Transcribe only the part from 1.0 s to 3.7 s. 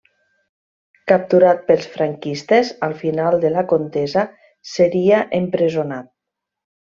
Capturat pels franquistes al final de la